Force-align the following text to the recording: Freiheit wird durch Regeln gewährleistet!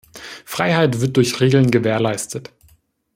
Freiheit 0.45 0.99
wird 0.99 1.15
durch 1.15 1.39
Regeln 1.41 1.69
gewährleistet! 1.69 2.51